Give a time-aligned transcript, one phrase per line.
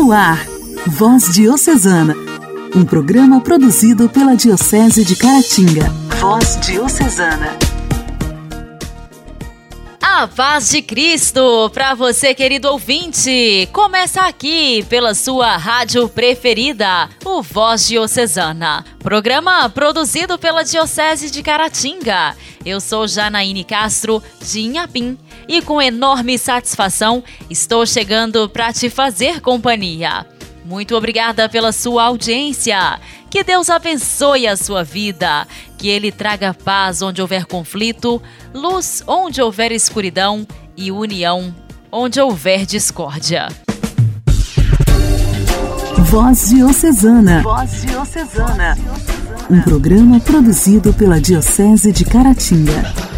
[0.00, 0.46] No ar,
[0.86, 2.14] Voz Diocesana,
[2.72, 5.90] um programa produzido pela Diocese de Caratinga.
[6.20, 7.58] Voz Diocesana.
[10.00, 13.68] A paz de Cristo para você, querido ouvinte.
[13.72, 18.84] Começa aqui pela sua rádio preferida, o Voz Diocesana.
[19.00, 22.36] Programa produzido pela Diocese de Caratinga.
[22.64, 25.18] Eu sou Janaíne Castro, de Inhapim,
[25.48, 30.26] e com enorme satisfação estou chegando para te fazer companhia.
[30.64, 33.00] Muito obrigada pela sua audiência.
[33.30, 35.46] Que Deus abençoe a sua vida.
[35.78, 38.20] Que Ele traga paz onde houver conflito,
[38.54, 41.54] luz onde houver escuridão e união
[41.90, 43.48] onde houver discórdia.
[45.98, 47.42] Voz Diocesana.
[47.42, 48.78] Voz Diocesana.
[49.50, 53.17] Um programa produzido pela Diocese de Caratinga.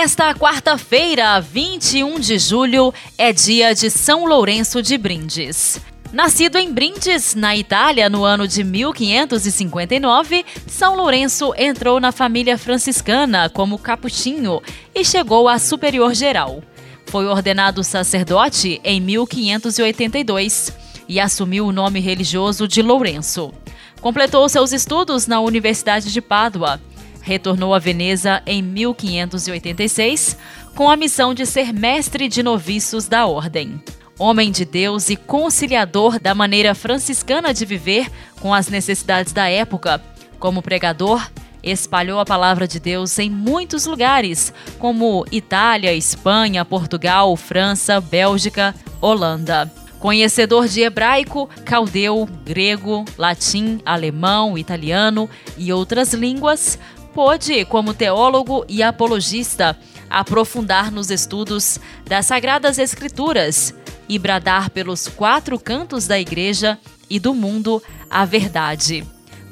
[0.00, 5.80] Nesta quarta-feira, 21 de julho, é dia de São Lourenço de Brindes.
[6.12, 13.50] Nascido em Brindes, na Itália, no ano de 1559, São Lourenço entrou na família franciscana
[13.50, 14.62] como capuchinho
[14.94, 16.62] e chegou a superior geral.
[17.06, 20.72] Foi ordenado sacerdote em 1582
[21.08, 23.52] e assumiu o nome religioso de Lourenço.
[24.00, 26.80] Completou seus estudos na Universidade de Pádua
[27.20, 30.36] Retornou a Veneza em 1586
[30.74, 33.82] com a missão de ser mestre de noviços da ordem.
[34.18, 38.10] Homem de Deus e conciliador da maneira franciscana de viver
[38.40, 40.02] com as necessidades da época,
[40.38, 41.28] como pregador,
[41.62, 49.70] espalhou a palavra de Deus em muitos lugares, como Itália, Espanha, Portugal, França, Bélgica, Holanda.
[49.98, 56.78] Conhecedor de hebraico, caldeu, grego, latim, alemão, italiano e outras línguas,
[57.18, 59.76] pôde, como teólogo e apologista,
[60.08, 63.74] aprofundar nos estudos das Sagradas Escrituras
[64.08, 66.78] e bradar pelos quatro cantos da Igreja
[67.10, 69.04] e do mundo a verdade,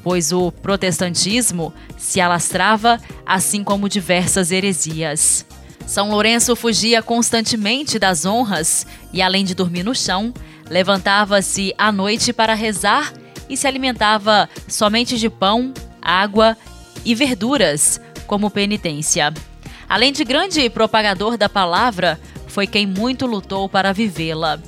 [0.05, 5.45] pois o protestantismo se alastrava, assim como diversas heresias.
[5.89, 10.33] São Lourenço fugia constantemente das honras e, além de dormir no chão,
[10.71, 13.13] levantava-se à noite para rezar
[13.49, 16.57] e se alimentava somente de pão, água
[17.07, 19.33] e verduras como penitência.
[19.89, 24.59] Além de grande propagador da palavra, foi quem muito lutou para vivê-la.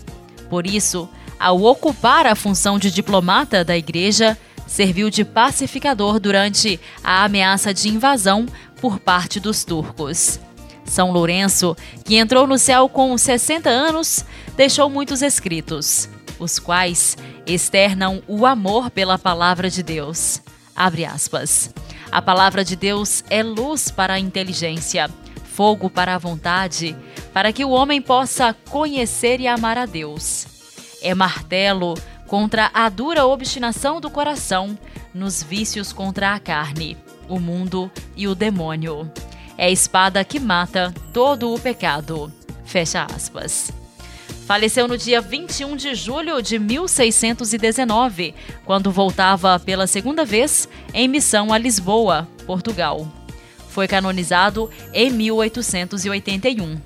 [0.48, 7.24] Por isso, ao ocupar a função de diplomata da igreja, serviu de pacificador durante a
[7.24, 8.46] ameaça de invasão
[8.80, 10.38] por parte dos turcos.
[10.84, 14.24] São Lourenço, que entrou no céu com 60 anos,
[14.56, 17.16] deixou muitos escritos, os quais
[17.46, 20.40] externam o amor pela palavra de Deus.
[20.74, 21.70] Abre aspas.
[22.10, 25.10] A palavra de Deus é luz para a inteligência,
[25.44, 26.96] fogo para a vontade,
[27.32, 30.46] para que o homem possa conhecer e amar a Deus.
[31.02, 31.94] É martelo
[32.26, 34.78] contra a dura obstinação do coração,
[35.12, 36.96] nos vícios contra a carne,
[37.28, 39.10] o mundo e o demônio.
[39.56, 42.32] É espada que mata todo o pecado.
[42.64, 43.77] Fecha aspas.
[44.48, 51.52] Faleceu no dia 21 de julho de 1619, quando voltava pela segunda vez em missão
[51.52, 53.06] a Lisboa, Portugal.
[53.68, 56.80] Foi canonizado em 1881.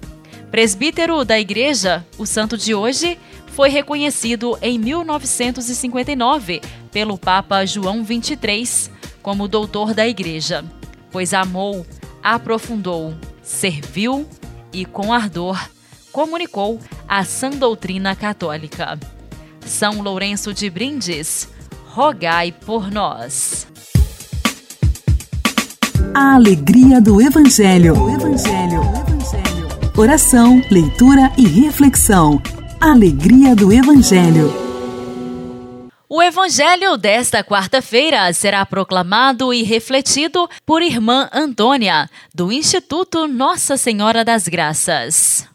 [0.51, 3.17] Presbítero da Igreja, o santo de hoje
[3.53, 8.91] foi reconhecido em 1959 pelo Papa João XXIII
[9.23, 10.65] como doutor da Igreja,
[11.13, 11.87] pois amou,
[12.25, 14.29] aprofundou, serviu
[14.73, 15.57] e com ardor
[16.13, 16.79] comunicou
[17.15, 18.99] a sã doutrina católica.
[19.61, 21.47] São Lourenço de Brindes,
[21.89, 23.67] rogai por nós.
[26.15, 28.03] A alegria do Evangelho.
[28.03, 28.81] O Evangelho.
[28.81, 29.69] O Evangelho.
[29.95, 32.41] Oração, leitura e reflexão.
[32.81, 34.51] Alegria do Evangelho.
[36.09, 44.25] O Evangelho desta quarta-feira será proclamado e refletido por Irmã Antônia, do Instituto Nossa Senhora
[44.25, 45.52] das Graças.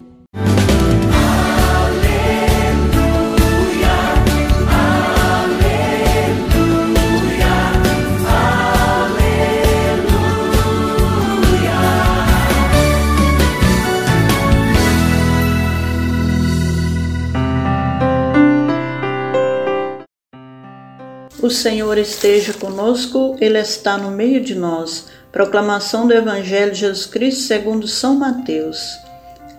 [21.39, 25.05] O Senhor esteja conosco, Ele está no meio de nós.
[25.31, 28.97] Proclamação do Evangelho de Jesus Cristo segundo São Mateus,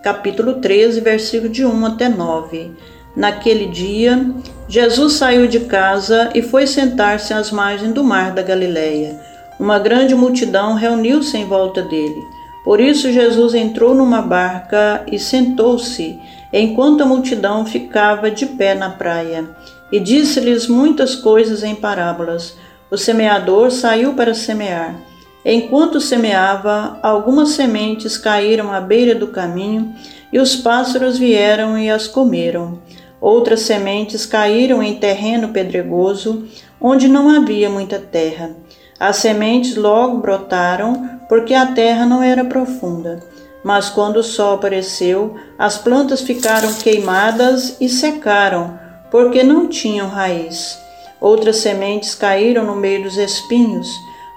[0.03, 2.71] capítulo 13, versículo de 1 até 9.
[3.15, 4.29] Naquele dia,
[4.67, 9.17] Jesus saiu de casa e foi sentar-se às margens do mar da Galileia.
[9.57, 12.21] Uma grande multidão reuniu-se em volta dele,
[12.65, 16.19] Por isso, Jesus entrou numa barca e sentou-se,
[16.51, 19.47] enquanto a multidão ficava de pé na praia,
[19.91, 22.55] e disse-lhes muitas coisas em parábolas.
[22.91, 24.95] O semeador saiu para semear.
[25.43, 29.93] Enquanto semeava, algumas sementes caíram à beira do caminho,
[30.31, 32.79] e os pássaros vieram e as comeram.
[33.21, 36.45] Outras sementes caíram em terreno pedregoso,
[36.79, 38.51] onde não havia muita terra.
[38.99, 43.19] As sementes logo brotaram, porque a terra não era profunda.
[43.63, 48.77] Mas quando o sol apareceu, as plantas ficaram queimadas e secaram,
[49.11, 50.79] porque não tinham raiz.
[51.19, 53.89] Outras sementes caíram no meio dos espinhos.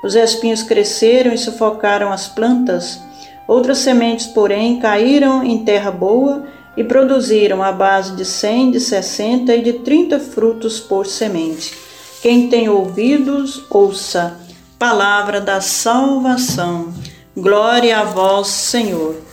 [0.02, 3.00] Os espinhos cresceram e sufocaram as plantas.
[3.46, 6.44] Outras sementes, porém, caíram em terra boa
[6.76, 11.74] e produziram a base de cem, de sessenta e de trinta frutos por semente.
[12.20, 14.38] Quem tem ouvidos, ouça.
[14.78, 16.92] Palavra da salvação.
[17.36, 19.31] Glória a vós, Senhor.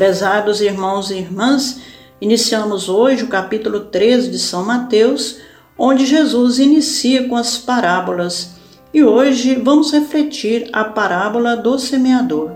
[0.00, 1.78] Prezados irmãos e irmãs,
[2.22, 5.36] iniciamos hoje o capítulo 13 de São Mateus,
[5.76, 8.52] onde Jesus inicia com as parábolas.
[8.94, 12.50] E hoje vamos refletir a parábola do semeador.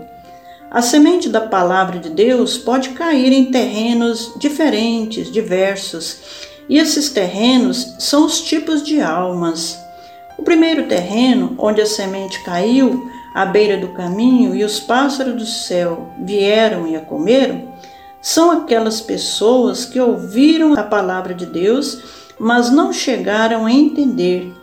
[0.71, 6.17] A semente da palavra de Deus pode cair em terrenos diferentes, diversos,
[6.67, 9.77] e esses terrenos são os tipos de almas.
[10.35, 15.45] O primeiro terreno, onde a semente caiu, à beira do caminho, e os pássaros do
[15.45, 17.67] céu vieram e a comeram,
[18.21, 22.01] são aquelas pessoas que ouviram a palavra de Deus,
[22.39, 24.53] mas não chegaram a entender,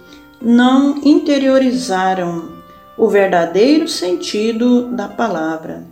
[0.40, 2.50] não interiorizaram
[2.96, 5.84] o verdadeiro sentido da palavra.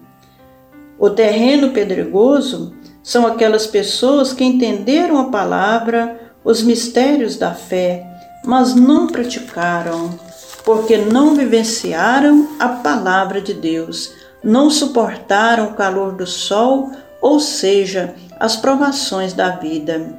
[0.98, 8.06] O terreno pedregoso são aquelas pessoas que entenderam a palavra, os mistérios da fé,
[8.42, 10.18] mas não praticaram,
[10.64, 14.12] porque não vivenciaram a palavra de Deus,
[14.42, 16.90] não suportaram o calor do sol,
[17.20, 20.18] ou seja, as provações da vida.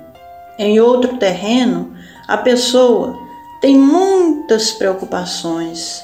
[0.57, 1.93] Em outro terreno,
[2.27, 3.17] a pessoa
[3.61, 6.01] tem muitas preocupações.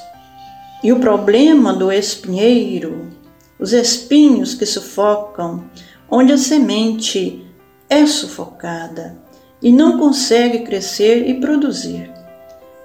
[0.82, 3.08] E o problema do espinheiro,
[3.58, 5.64] os espinhos que sufocam,
[6.08, 7.44] onde a semente
[7.90, 9.16] é sufocada
[9.60, 12.10] e não consegue crescer e produzir.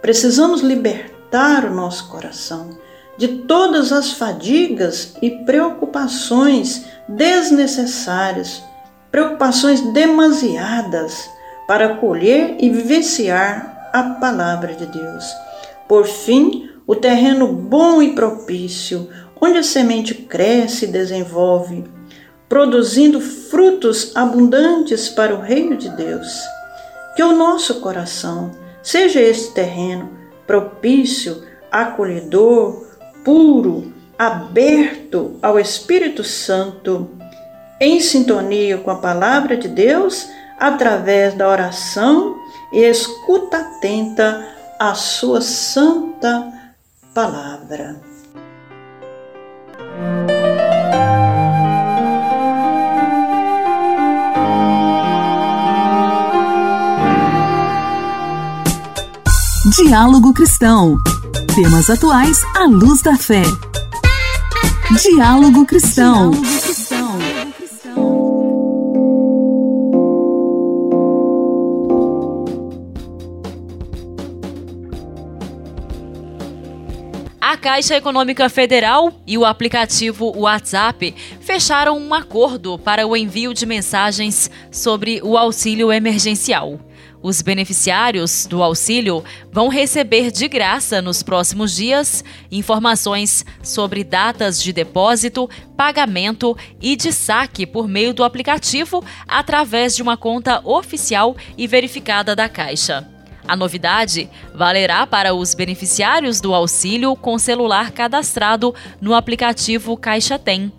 [0.01, 2.69] Precisamos libertar o nosso coração
[3.17, 8.63] de todas as fadigas e preocupações desnecessárias,
[9.11, 11.29] preocupações demasiadas
[11.67, 15.25] para colher e vivenciar a palavra de Deus.
[15.87, 19.09] Por fim, o terreno bom e propício,
[19.39, 21.83] onde a semente cresce e desenvolve,
[22.47, 26.41] produzindo frutos abundantes para o reino de Deus.
[27.15, 28.51] Que o nosso coração
[28.81, 32.87] seja esse terreno propício, acolhedor,
[33.23, 37.09] puro, aberto ao Espírito Santo,
[37.79, 40.27] em sintonia com a palavra de Deus,
[40.59, 42.37] através da oração
[42.71, 44.47] e escuta atenta
[44.79, 46.51] à sua santa
[47.13, 47.95] palavra.
[59.75, 60.99] Diálogo Cristão.
[61.55, 63.41] Temas atuais à luz da fé.
[65.01, 66.29] Diálogo Cristão.
[77.41, 83.65] A Caixa Econômica Federal e o aplicativo WhatsApp fecharam um acordo para o envio de
[83.65, 86.79] mensagens sobre o auxílio emergencial.
[87.23, 94.73] Os beneficiários do auxílio vão receber de graça nos próximos dias informações sobre datas de
[94.73, 101.65] depósito, pagamento e de saque por meio do aplicativo através de uma conta oficial e
[101.65, 103.07] verificada da Caixa.
[103.47, 110.73] A novidade valerá para os beneficiários do auxílio com celular cadastrado no aplicativo Caixa Tem.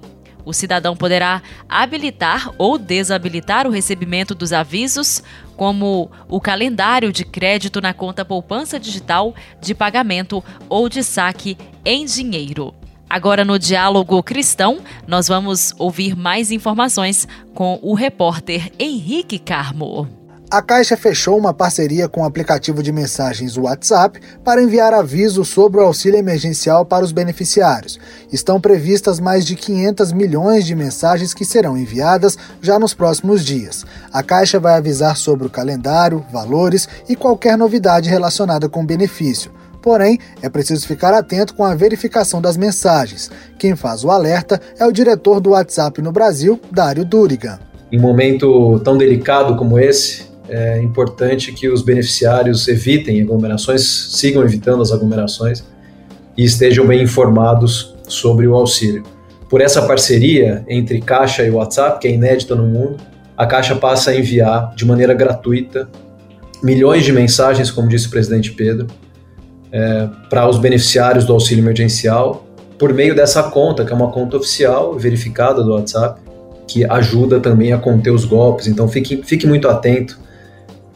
[0.45, 5.23] O cidadão poderá habilitar ou desabilitar o recebimento dos avisos,
[5.57, 12.05] como o calendário de crédito na conta poupança digital de pagamento ou de saque em
[12.05, 12.75] dinheiro.
[13.09, 20.24] Agora, no Diálogo Cristão, nós vamos ouvir mais informações com o repórter Henrique Carmo.
[20.55, 25.81] A Caixa fechou uma parceria com o aplicativo de mensagens WhatsApp para enviar avisos sobre
[25.81, 27.99] o auxílio emergencial para os beneficiários.
[28.33, 33.85] Estão previstas mais de 500 milhões de mensagens que serão enviadas já nos próximos dias.
[34.13, 39.51] A Caixa vai avisar sobre o calendário, valores e qualquer novidade relacionada com o benefício.
[39.83, 43.29] Porém, é preciso ficar atento com a verificação das mensagens.
[43.59, 47.59] Quem faz o alerta é o diretor do WhatsApp no Brasil, Dário Durigan.
[47.91, 53.83] Em um momento tão delicado como esse, é importante que os beneficiários evitem aglomerações,
[54.13, 55.65] sigam evitando as aglomerações
[56.37, 59.03] e estejam bem informados sobre o auxílio.
[59.49, 62.97] Por essa parceria entre Caixa e WhatsApp, que é inédita no mundo,
[63.37, 65.89] a Caixa passa a enviar de maneira gratuita
[66.63, 68.87] milhões de mensagens, como disse o presidente Pedro,
[69.71, 72.47] é, para os beneficiários do auxílio emergencial
[72.79, 76.21] por meio dessa conta, que é uma conta oficial, verificada do WhatsApp,
[76.67, 78.67] que ajuda também a conter os golpes.
[78.67, 80.19] Então fique, fique muito atento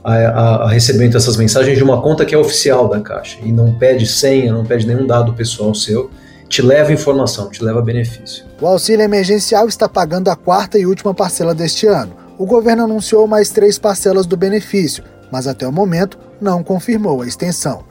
[0.03, 3.53] a, a, a recebimento dessas mensagens de uma conta que é oficial da Caixa e
[3.53, 6.11] não pede senha, não pede nenhum dado pessoal seu
[6.49, 8.45] te leva informação, te leva benefício.
[8.61, 12.13] O auxílio emergencial está pagando a quarta e última parcela deste ano.
[12.39, 17.27] O governo anunciou mais três parcelas do benefício, mas até o momento não confirmou a
[17.27, 17.85] extensão.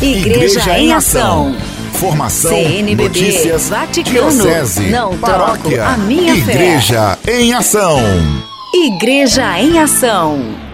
[0.00, 1.54] Igreja, Igreja em Ação.
[1.92, 7.40] Formação, CNBB, notícias, Vaticano, diocese, não paróquia, a minha Igreja fé.
[7.40, 7.98] em Ação.
[8.74, 10.69] Igreja em Ação.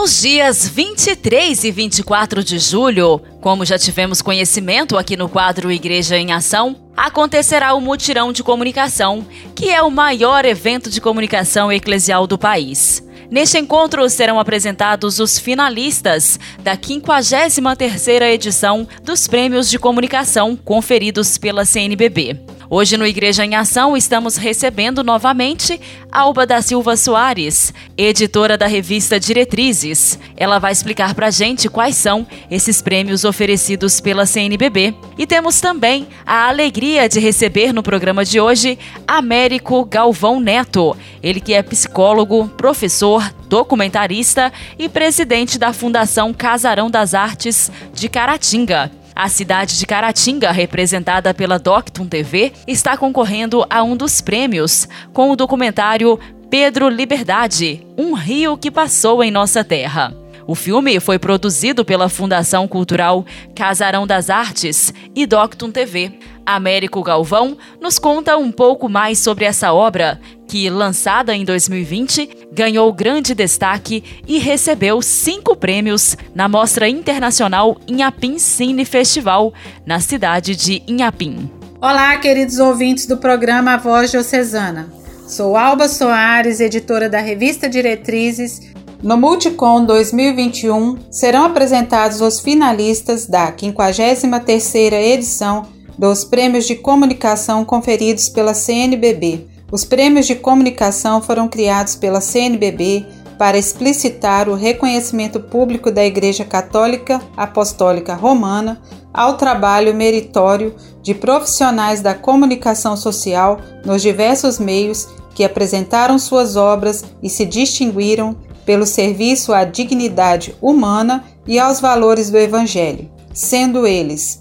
[0.00, 6.16] Nos dias 23 e 24 de julho, como já tivemos conhecimento aqui no quadro Igreja
[6.16, 12.26] em Ação, acontecerá o Mutirão de Comunicação, que é o maior evento de comunicação eclesial
[12.26, 13.06] do país.
[13.30, 21.66] Neste encontro serão apresentados os finalistas da 53ª edição dos Prêmios de Comunicação conferidos pela
[21.66, 22.40] CNBB.
[22.72, 25.80] Hoje no Igreja em Ação estamos recebendo novamente
[26.12, 30.16] Alba da Silva Soares, editora da revista Diretrizes.
[30.36, 34.94] Ela vai explicar para gente quais são esses prêmios oferecidos pela CNBB.
[35.18, 41.40] E temos também a alegria de receber no programa de hoje Américo Galvão Neto, ele
[41.40, 48.99] que é psicólogo, professor, documentarista e presidente da Fundação Casarão das Artes de Caratinga.
[49.20, 55.30] A cidade de Caratinga, representada pela Doctum TV, está concorrendo a um dos prêmios com
[55.30, 60.16] o documentário Pedro Liberdade, um rio que passou em nossa terra.
[60.46, 66.18] O filme foi produzido pela Fundação Cultural Casarão das Artes e Doctum TV.
[66.44, 72.92] Américo Galvão nos conta um pouco mais sobre essa obra, que, lançada em 2020, ganhou
[72.92, 79.54] grande destaque e recebeu cinco prêmios na Mostra Internacional Inhapim Cine Festival,
[79.86, 81.50] na cidade de Inhapim.
[81.80, 84.92] Olá, queridos ouvintes do programa Voz Diocesana.
[85.26, 88.72] Sou Alba Soares, editora da revista Diretrizes.
[89.02, 98.30] No Multicom 2021 serão apresentados os finalistas da 53ª edição dos Prêmios de Comunicação conferidos
[98.30, 99.46] pela CNBB.
[99.70, 103.04] Os prêmios de comunicação foram criados pela CNBB
[103.36, 108.80] para explicitar o reconhecimento público da Igreja Católica Apostólica Romana
[109.12, 117.04] ao trabalho meritório de profissionais da comunicação social nos diversos meios que apresentaram suas obras
[117.22, 124.38] e se distinguiram pelo serviço à dignidade humana e aos valores do Evangelho, sendo eles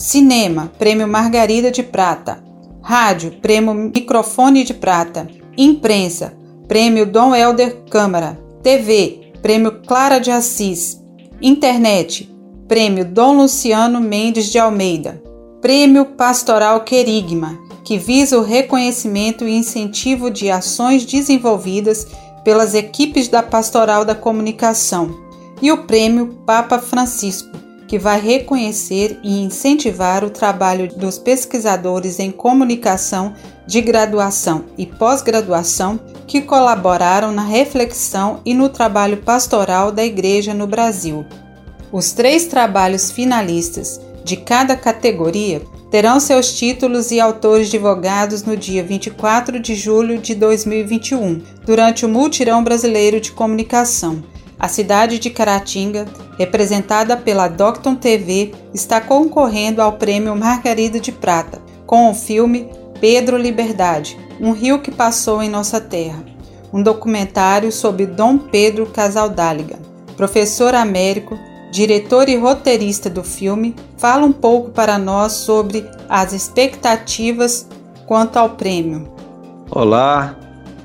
[0.00, 2.42] Cinema, Prêmio Margarida de Prata.
[2.80, 5.28] Rádio, Prêmio Microfone de Prata.
[5.58, 6.32] Imprensa,
[6.66, 8.40] Prêmio Dom Helder Câmara.
[8.62, 10.98] TV, Prêmio Clara de Assis.
[11.42, 12.34] Internet,
[12.66, 15.22] Prêmio Dom Luciano Mendes de Almeida.
[15.60, 22.06] Prêmio Pastoral Querigma, que visa o reconhecimento e incentivo de ações desenvolvidas
[22.42, 25.14] pelas equipes da Pastoral da Comunicação.
[25.60, 27.50] E o Prêmio Papa Francisco,
[27.90, 33.34] que vai reconhecer e incentivar o trabalho dos pesquisadores em comunicação
[33.66, 40.68] de graduação e pós-graduação que colaboraram na reflexão e no trabalho pastoral da Igreja no
[40.68, 41.26] Brasil.
[41.90, 48.84] Os três trabalhos finalistas de cada categoria terão seus títulos e autores divulgados no dia
[48.84, 54.22] 24 de julho de 2021, durante o Multirão Brasileiro de Comunicação,
[54.60, 56.06] a cidade de Caratinga,
[56.38, 62.68] representada pela Docton TV, está concorrendo ao prêmio Margarida de Prata com o filme
[63.00, 66.22] Pedro Liberdade, um rio que passou em nossa terra,
[66.70, 69.78] um documentário sobre Dom Pedro Casaldáliga.
[70.14, 71.38] Professor Américo,
[71.72, 77.66] diretor e roteirista do filme, fala um pouco para nós sobre as expectativas
[78.06, 79.10] quanto ao prêmio.
[79.70, 80.36] Olá,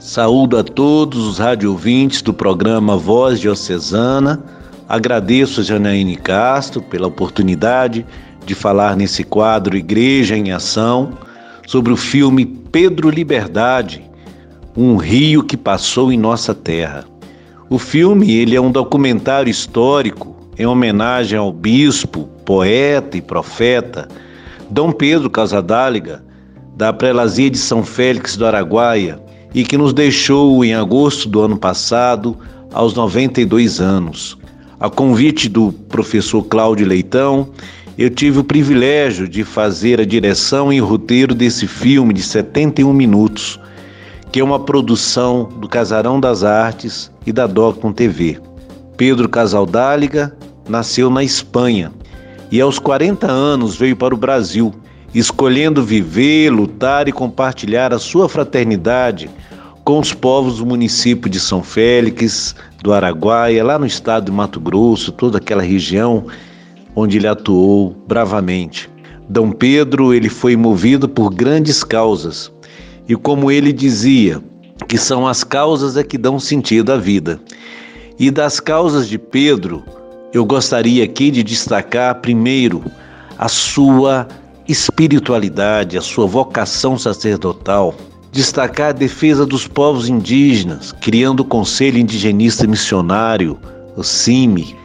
[0.06, 4.40] Saúdo a todos os radiovintes do programa Voz Diocesana.
[4.88, 8.06] Agradeço a Janaíne Castro pela oportunidade
[8.46, 11.18] de falar nesse quadro Igreja em Ação
[11.66, 14.08] sobre o filme Pedro Liberdade,
[14.78, 17.04] um rio que passou em nossa terra.
[17.68, 24.08] O filme ele é um documentário histórico em homenagem ao bispo, poeta e profeta
[24.70, 26.24] Dom Pedro Casadáliga,
[26.78, 31.58] da prelazia de São Félix do Araguaia, e que nos deixou em agosto do ano
[31.58, 32.38] passado,
[32.74, 34.38] aos 92 anos.
[34.78, 37.48] A convite do professor Cláudio Leitão,
[37.98, 42.92] eu tive o privilégio de fazer a direção e o roteiro desse filme de 71
[42.92, 43.58] minutos,
[44.30, 48.38] que é uma produção do Casarão das Artes e da Docton TV.
[48.98, 50.36] Pedro Casaldáliga
[50.68, 51.94] nasceu na Espanha
[52.52, 54.74] e aos 40 anos veio para o Brasil,
[55.20, 59.30] escolhendo viver, lutar e compartilhar a sua fraternidade
[59.84, 64.60] com os povos do município de São Félix, do Araguaia, lá no estado de Mato
[64.60, 66.26] Grosso, toda aquela região
[66.96, 68.90] onde ele atuou bravamente.
[69.30, 72.52] Dom Pedro, ele foi movido por grandes causas,
[73.08, 74.42] e como ele dizia,
[74.88, 77.40] que são as causas é que dão sentido à vida.
[78.20, 79.84] E das causas de Pedro,
[80.34, 82.84] eu gostaria aqui de destacar primeiro
[83.38, 84.28] a sua
[84.68, 87.94] espiritualidade, a sua vocação sacerdotal,
[88.32, 93.58] destacar a defesa dos povos indígenas, criando o Conselho Indigenista Missionário,
[93.96, 94.76] o CIMI.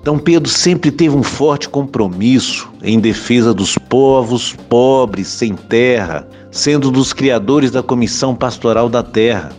[0.00, 6.90] Então Pedro sempre teve um forte compromisso em defesa dos povos pobres, sem terra, sendo
[6.90, 9.52] dos criadores da Comissão Pastoral da Terra.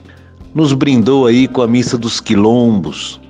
[0.54, 3.22] Nos brindou aí com a missa dos quilombos.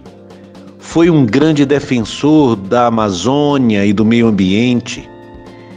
[0.79, 5.11] Foi um grande defensor da Amazônia e do meio ambiente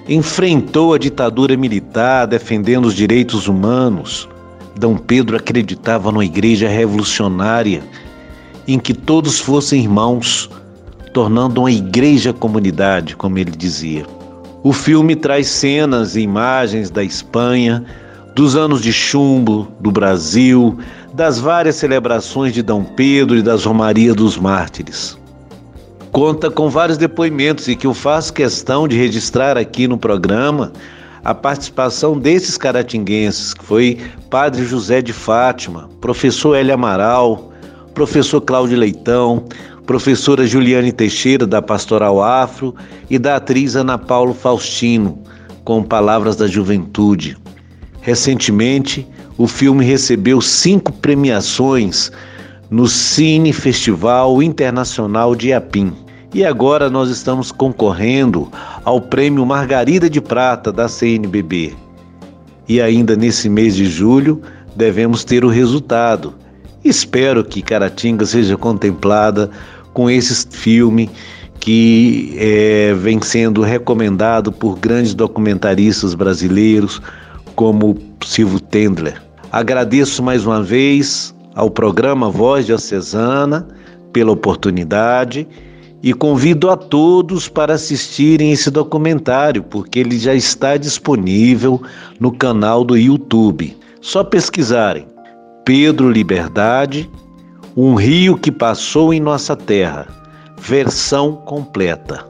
[0.08, 4.28] enfrentou a ditadura militar defendendo os direitos humanos.
[4.78, 7.82] Dom Pedro acreditava numa igreja revolucionária
[8.66, 10.50] em que todos fossem irmãos,
[11.12, 14.06] tornando uma igreja comunidade, como ele dizia.
[14.62, 17.84] O filme traz cenas e imagens da Espanha,
[18.34, 20.78] dos anos de chumbo, do Brasil,
[21.12, 25.16] das várias celebrações de Dom Pedro e das Romarias dos Mártires
[26.14, 30.72] conta com vários depoimentos e que eu faço questão de registrar aqui no programa
[31.24, 33.98] a participação desses caratinguenses, que foi
[34.30, 37.52] Padre José de Fátima, professor Hélio Amaral,
[37.94, 39.44] professor Cláudio Leitão,
[39.86, 42.76] professora Juliane Teixeira, da Pastoral Afro,
[43.10, 45.18] e da atriz Ana Paulo Faustino,
[45.64, 47.36] com Palavras da Juventude.
[48.02, 49.04] Recentemente,
[49.36, 52.12] o filme recebeu cinco premiações
[52.70, 56.03] no Cine Festival Internacional de Iapim.
[56.34, 58.50] E agora nós estamos concorrendo
[58.84, 61.76] ao Prêmio Margarida de Prata da CNBB.
[62.68, 64.42] E ainda nesse mês de julho
[64.74, 66.34] devemos ter o resultado.
[66.84, 69.48] Espero que Caratinga seja contemplada
[69.92, 71.08] com esse filme
[71.60, 77.00] que é, vem sendo recomendado por grandes documentaristas brasileiros
[77.54, 79.22] como Silvio Tendler.
[79.52, 83.68] Agradeço mais uma vez ao programa Voz Diocesana
[84.12, 85.46] pela oportunidade
[86.04, 91.80] e convido a todos para assistirem esse documentário, porque ele já está disponível
[92.20, 93.74] no canal do YouTube.
[94.02, 95.06] Só pesquisarem
[95.64, 97.10] Pedro Liberdade,
[97.74, 100.06] um rio que passou em nossa terra,
[100.60, 102.26] versão completa.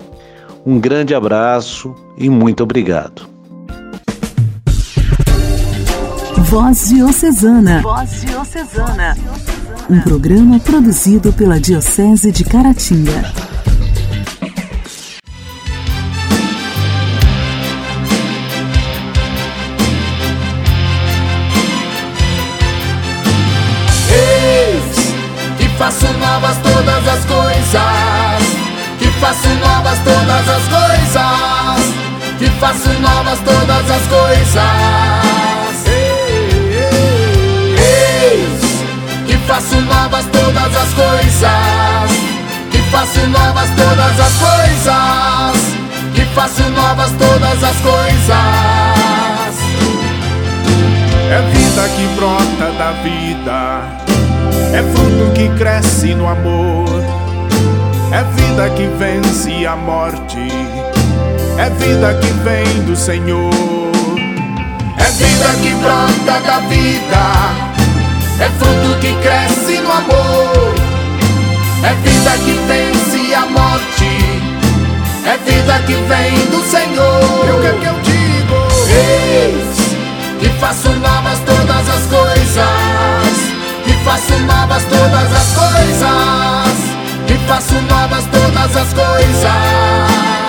[0.64, 3.28] Um grande abraço e muito obrigado.
[6.44, 7.82] Voz Diocesana.
[7.82, 9.16] Voz Diocesana.
[9.90, 13.53] Um programa produzido pela Diocese de Caratinga.
[32.74, 34.64] Faço novas todas as coisas.
[37.78, 38.84] Eis
[39.26, 42.10] que faço novas todas as coisas.
[42.70, 45.74] Que faço novas todas as coisas.
[46.14, 48.34] Que faço novas todas as coisas.
[51.30, 54.04] É vida que brota da vida
[54.72, 56.88] é fruto que cresce no amor,
[58.12, 60.48] é vida que vence a morte,
[61.58, 63.50] é vida que vem do Senhor.
[64.98, 67.24] É vida que brota da vida,
[68.40, 70.74] é fruto que cresce no amor.
[71.82, 74.40] É vida que vence a morte,
[75.26, 77.46] é vida que vem do Senhor.
[77.46, 78.54] E o que é que eu digo?
[78.88, 79.74] Eis
[80.40, 82.64] que faço novas todas as coisas,
[83.84, 86.76] que faço novas todas as coisas,
[87.26, 90.43] que faço novas todas as coisas.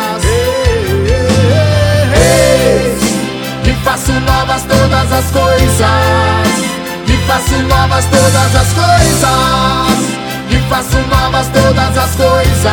[7.06, 9.26] Que faço novas todas as coisas.
[10.48, 12.66] Que faço novas todas as coisas.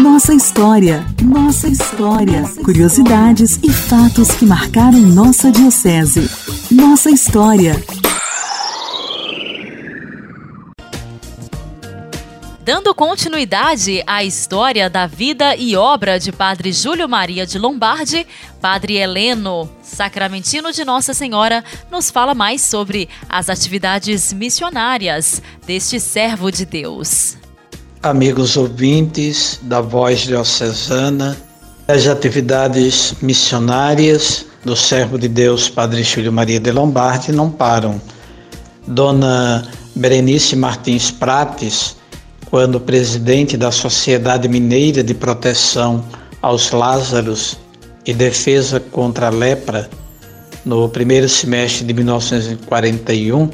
[0.00, 6.30] Nossa história, nossa história, curiosidades e fatos que marcaram nossa diocese.
[6.70, 7.82] Nossa história.
[12.68, 18.26] Dando continuidade à história da vida e obra de Padre Júlio Maria de Lombardi,
[18.60, 26.50] Padre Heleno, sacramentino de Nossa Senhora, nos fala mais sobre as atividades missionárias deste servo
[26.52, 27.38] de Deus
[28.02, 31.38] amigos ouvintes da Voz Diocesana,
[31.88, 37.98] as atividades missionárias do servo de Deus Padre Júlio Maria de Lombardi não param.
[38.86, 41.97] Dona Berenice Martins Prates,
[42.50, 46.02] quando presidente da Sociedade Mineira de Proteção
[46.40, 47.58] aos Lázaros
[48.06, 49.88] e Defesa contra a Lepra,
[50.64, 53.50] no primeiro semestre de 1941,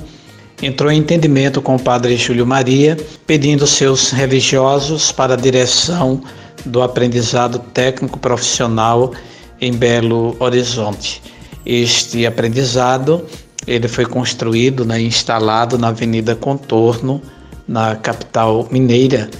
[0.63, 6.23] entrou em entendimento com o padre Júlio Maria, pedindo seus religiosos para a direção
[6.65, 9.13] do aprendizado técnico profissional
[9.61, 11.21] em Belo Horizonte.
[11.67, 13.25] Este aprendizado
[13.67, 17.21] ele foi construído, né, instalado na Avenida Contorno,
[17.67, 19.31] na capital mineira,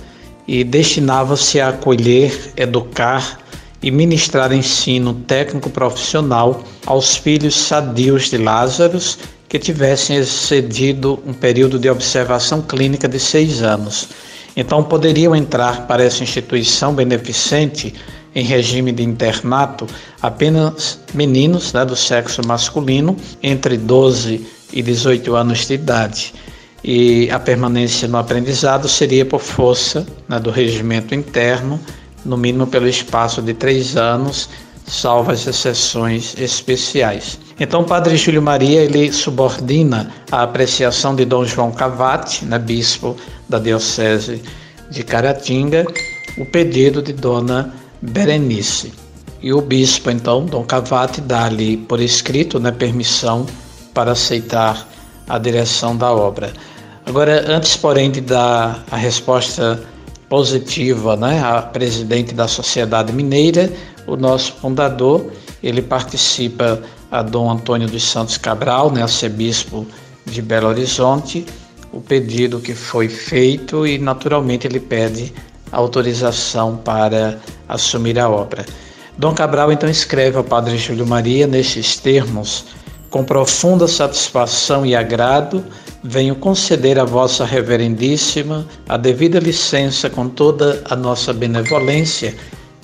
[0.47, 3.39] e destinava-se a acolher, educar
[3.83, 11.79] e ministrar ensino técnico profissional aos filhos sadios de Lázaros que tivessem excedido um período
[11.79, 14.09] de observação clínica de seis anos.
[14.57, 17.95] Então, poderiam entrar para essa instituição beneficente
[18.35, 19.87] em regime de internato
[20.21, 26.35] apenas meninos né, do sexo masculino entre 12 e 18 anos de idade.
[26.85, 31.81] E a permanência no aprendizado seria por força né, do regimento interno,
[32.27, 34.51] no mínimo pelo espaço de três anos,
[34.87, 37.39] salvo as exceções especiais.
[37.59, 43.17] Então, o padre Júlio Maria ele subordina a apreciação de Dom João Cavati, né, bispo
[43.49, 44.43] da diocese
[44.91, 45.87] de Caratinga,
[46.37, 48.93] o pedido de Dona Berenice.
[49.41, 53.47] E o bispo, então, Dom Cavati, dá-lhe por escrito né, permissão
[53.95, 54.87] para aceitar
[55.27, 56.53] a direção da obra.
[57.07, 59.83] Agora, antes, porém, de dar a resposta
[60.29, 63.71] positiva né, à presidente da Sociedade Mineira,
[64.07, 65.31] o nosso fundador,
[65.63, 69.87] ele participa a Dom Antônio dos Santos Cabral, né, arcebispo
[70.25, 71.45] de Belo Horizonte,
[71.93, 75.33] o pedido que foi feito e naturalmente ele pede
[75.71, 77.39] autorização para
[77.69, 78.65] assumir a obra.
[79.17, 82.65] Dom Cabral então escreve ao Padre Júlio Maria nestes termos:
[83.15, 85.65] Com profunda satisfação e agrado,
[86.03, 92.35] venho conceder a vossa reverendíssima a devida licença com toda a nossa benevolência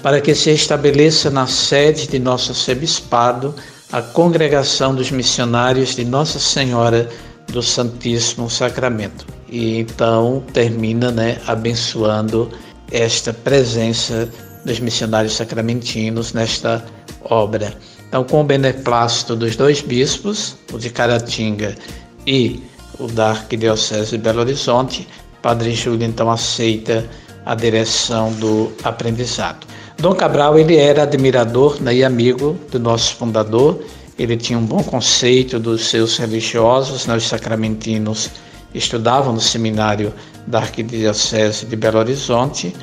[0.00, 3.52] para que se estabeleça na sede de nosso arcebispado
[3.90, 7.08] a congregação dos missionários de Nossa Senhora
[7.48, 9.26] do Santíssimo Sacramento.
[9.48, 12.48] E então termina né, abençoando
[12.92, 14.28] esta presença
[14.64, 16.84] dos missionários sacramentinos nesta
[17.24, 17.74] obra.
[18.10, 21.76] Então, com o beneplácito dos dois bispos, o de Caratinga
[22.26, 22.60] e
[22.98, 25.06] o da Arquidiocese de Belo Horizonte,
[25.40, 27.08] Padre Júlio então aceita
[27.46, 29.64] a direção do aprendizado.
[29.96, 33.80] Dom Cabral ele era admirador né, e amigo do nosso fundador.
[34.18, 38.28] Ele tinha um bom conceito dos seus religiosos, né, os sacramentinos
[38.74, 40.12] estudavam no seminário
[40.48, 42.74] da Arquidiocese de Belo Horizonte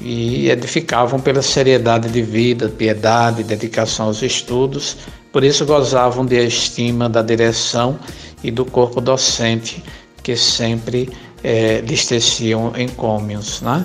[0.00, 4.96] e edificavam pela seriedade de vida, piedade, dedicação aos estudos.
[5.32, 7.98] Por isso gozavam de estima da direção
[8.42, 9.82] e do corpo docente
[10.22, 11.10] que sempre
[11.42, 13.84] é, lhes teciam encômios, né?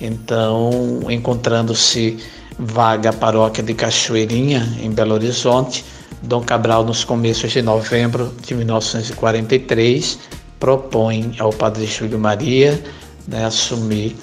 [0.00, 2.18] Então, encontrando-se
[2.58, 5.84] vaga paróquia de Cachoeirinha, em Belo Horizonte,
[6.22, 10.18] Dom Cabral, nos começos de novembro de 1943,
[10.58, 12.80] propõe ao Padre Júlio Maria
[13.26, 14.16] né, assumir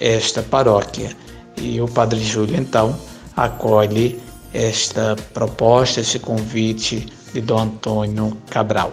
[0.00, 1.10] esta paróquia.
[1.56, 2.98] E o Padre Júlio, então,
[3.36, 4.20] acolhe
[4.52, 8.92] esta proposta, esse convite de Dom Antônio Cabral.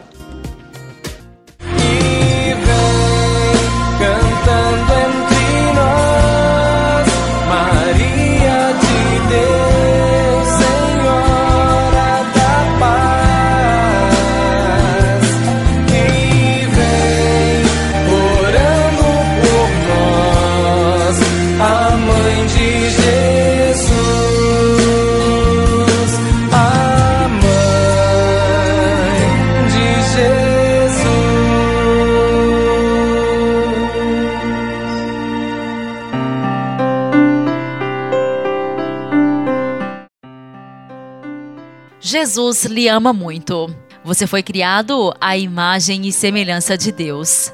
[42.22, 43.76] Jesus lhe ama muito.
[44.04, 47.52] Você foi criado à imagem e semelhança de Deus.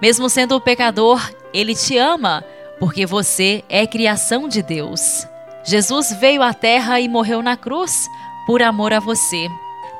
[0.00, 1.20] Mesmo sendo pecador,
[1.52, 2.42] ele te ama,
[2.80, 5.28] porque você é criação de Deus.
[5.64, 8.08] Jesus veio à terra e morreu na cruz
[8.46, 9.50] por amor a você,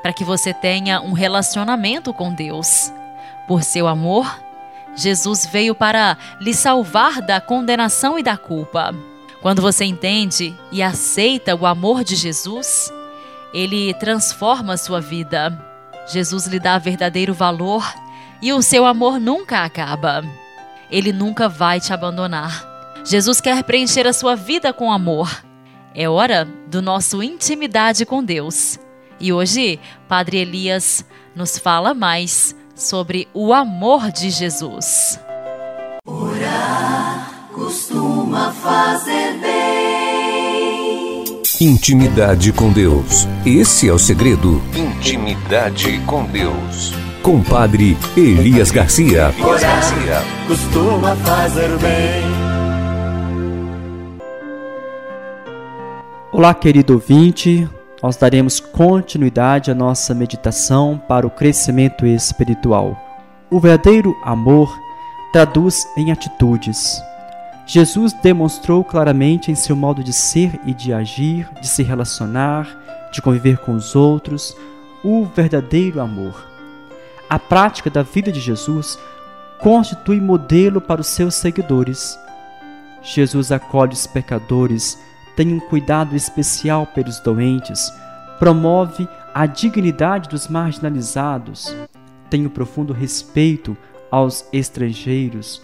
[0.01, 2.91] para que você tenha um relacionamento com Deus.
[3.47, 4.35] Por seu amor,
[4.95, 8.95] Jesus veio para lhe salvar da condenação e da culpa.
[9.43, 12.91] Quando você entende e aceita o amor de Jesus,
[13.57, 15.51] ele transforma sua vida.
[16.05, 17.83] Jesus lhe dá verdadeiro valor
[18.39, 20.23] e o seu amor nunca acaba.
[20.91, 22.63] Ele nunca vai te abandonar.
[23.03, 25.43] Jesus quer preencher a sua vida com amor.
[25.95, 28.77] É hora do nosso intimidade com Deus.
[29.19, 31.03] E hoje, Padre Elias
[31.35, 35.19] nos fala mais sobre o amor de Jesus.
[36.05, 39.56] Orar costuma fazer bem.
[41.59, 43.27] Intimidade com Deus.
[43.43, 44.61] Esse é o segredo.
[44.75, 46.93] Intimidade com Deus
[47.27, 49.33] com Padre Elias Garcia.
[49.37, 50.21] Garcia.
[50.47, 52.23] Costuma fazer bem.
[56.31, 57.67] Olá, querido ouvinte.
[58.01, 62.95] Nós daremos continuidade à nossa meditação para o crescimento espiritual.
[63.49, 64.73] O verdadeiro amor
[65.33, 67.01] traduz em atitudes.
[67.67, 73.21] Jesus demonstrou claramente em seu modo de ser e de agir, de se relacionar, de
[73.21, 74.55] conviver com os outros,
[75.03, 76.47] o verdadeiro amor.
[77.29, 78.97] A prática da vida de Jesus
[79.59, 82.17] constitui modelo para os seus seguidores.
[83.03, 84.97] Jesus acolhe os pecadores,
[85.35, 87.91] tem um cuidado especial pelos doentes,
[88.39, 91.75] promove a dignidade dos marginalizados,
[92.29, 93.75] tem um profundo respeito
[94.09, 95.61] aos estrangeiros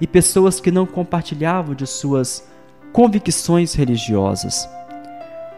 [0.00, 2.46] e pessoas que não compartilhavam de suas
[2.92, 4.68] convicções religiosas.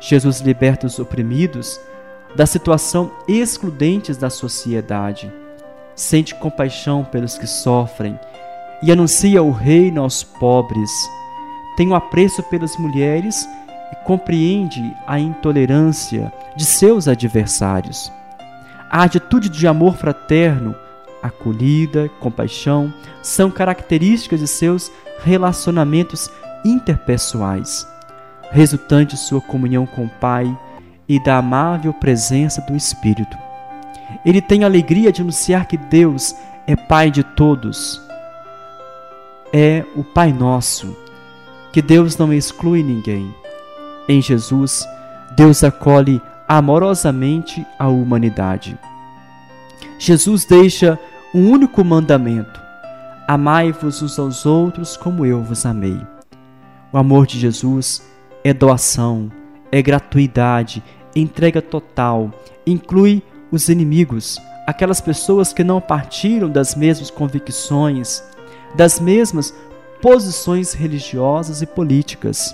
[0.00, 1.80] Jesus liberta os oprimidos
[2.34, 5.32] da situação excludentes da sociedade
[5.96, 8.20] sente compaixão pelos que sofrem
[8.82, 10.90] e anuncia o reino aos pobres.
[11.76, 13.48] Tem um apreço pelas mulheres
[13.90, 18.12] e compreende a intolerância de seus adversários.
[18.90, 20.76] A atitude de amor fraterno,
[21.26, 24.90] acolhida, compaixão são características de seus
[25.22, 26.30] relacionamentos
[26.64, 27.86] interpessoais,
[28.50, 30.56] resultante de sua comunhão com o Pai
[31.08, 33.36] e da amável presença do Espírito.
[34.24, 36.34] Ele tem alegria de anunciar que Deus
[36.66, 38.00] é Pai de todos.
[39.52, 40.96] É o Pai nosso,
[41.72, 43.32] que Deus não exclui ninguém.
[44.08, 44.86] Em Jesus,
[45.36, 48.78] Deus acolhe amorosamente a humanidade.
[49.98, 50.98] Jesus deixa
[51.36, 52.58] um único mandamento:
[53.28, 56.00] amai-vos uns aos outros como eu vos amei.
[56.90, 58.02] O amor de Jesus
[58.42, 59.30] é doação,
[59.70, 60.82] é gratuidade,
[61.14, 62.30] entrega total,
[62.66, 63.22] inclui
[63.52, 68.22] os inimigos, aquelas pessoas que não partiram das mesmas convicções,
[68.74, 69.52] das mesmas
[70.00, 72.50] posições religiosas e políticas.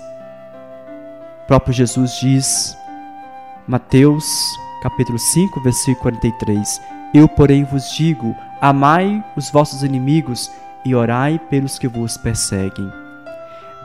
[1.43, 2.75] O próprio Jesus diz,
[3.65, 4.25] Mateus
[4.81, 6.81] capítulo 5, versículo 43,
[7.13, 10.49] Eu, porém, vos digo, amai os vossos inimigos
[10.85, 12.89] e orai pelos que vos perseguem.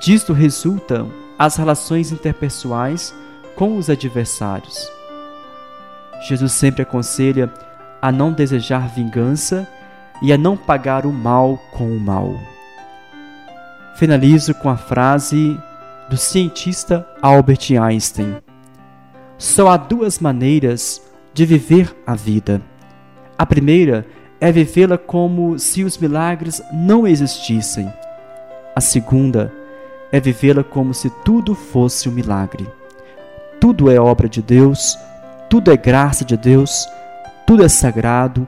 [0.01, 3.13] Disto resultam as relações interpessoais
[3.57, 4.89] com os adversários.
[6.29, 7.53] Jesus sempre aconselha
[8.01, 9.69] a não desejar vingança
[10.23, 12.39] e a não pagar o mal com o mal.
[13.97, 15.59] Finalizo com a frase
[16.09, 18.37] do cientista Albert Einstein:
[19.37, 21.03] Só há duas maneiras
[21.35, 22.63] de viver a vida.
[23.37, 24.07] A primeira
[24.41, 27.93] é vivê-la como se os milagres não existissem.
[28.75, 29.53] A segunda
[30.13, 32.67] é vivê-la como se tudo fosse um milagre.
[33.61, 34.97] Tudo é obra de Deus
[35.49, 36.87] tudo é graça de Deus,
[37.47, 38.47] tudo é sagrado,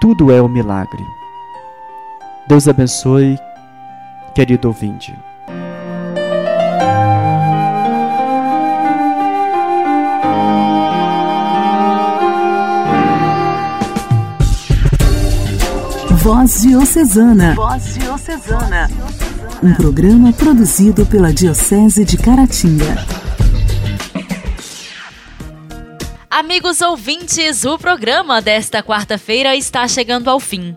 [0.00, 1.02] tudo é um milagre.
[2.46, 3.38] Deus abençoe,
[4.34, 5.16] querido ouvinte.
[16.24, 17.54] Voz Diocesana.
[17.54, 18.90] Voz Diocesana.
[19.62, 22.96] Um programa produzido pela Diocese de Caratinga.
[26.30, 30.74] Amigos ouvintes, o programa desta quarta-feira está chegando ao fim.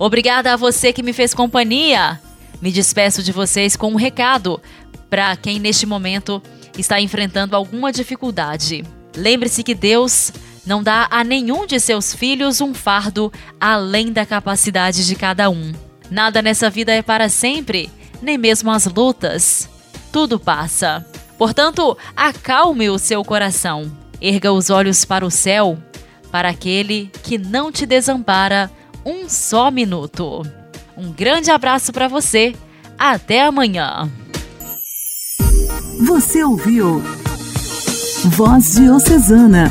[0.00, 2.20] Obrigada a você que me fez companhia.
[2.60, 4.60] Me despeço de vocês com um recado
[5.08, 6.42] para quem neste momento
[6.76, 8.84] está enfrentando alguma dificuldade.
[9.16, 10.32] Lembre-se que Deus
[10.68, 15.72] não dá a nenhum de seus filhos um fardo além da capacidade de cada um.
[16.08, 17.90] Nada nessa vida é para sempre,
[18.22, 19.68] nem mesmo as lutas.
[20.12, 21.04] Tudo passa.
[21.36, 25.78] Portanto, acalme o seu coração Erga os olhos para o céu,
[26.30, 28.70] para aquele que não te desampara
[29.04, 30.42] um só minuto.
[30.96, 32.54] Um grande abraço para você.
[32.98, 34.10] Até amanhã.
[36.04, 37.00] Você ouviu
[38.24, 39.70] Voz Diocesana,